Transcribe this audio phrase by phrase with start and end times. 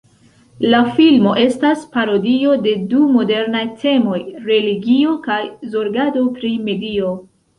[0.69, 5.39] La filmo estas parodio de du modernaj temoj: religio kaj
[5.75, 7.13] zorgado pri medio.